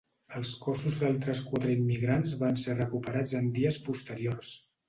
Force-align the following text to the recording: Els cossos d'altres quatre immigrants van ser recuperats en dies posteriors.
Els 0.37 0.53
cossos 0.61 0.97
d'altres 1.03 1.43
quatre 1.51 1.69
immigrants 1.75 2.33
van 2.41 2.59
ser 2.65 2.77
recuperats 2.81 3.39
en 3.43 3.55
dies 3.59 3.81
posteriors. 3.91 4.55